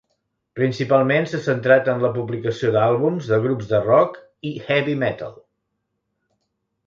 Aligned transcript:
Principalment 0.59 1.27
s'ha 1.31 1.41
centrat 1.47 1.89
en 1.93 1.99
la 2.05 2.09
publicació 2.15 2.71
d'àlbums 2.77 3.29
de 3.33 3.39
grups 3.45 3.69
de 3.73 3.81
rock 3.89 4.17
i 4.53 4.53
heavy 4.69 4.95
metal. 5.03 5.37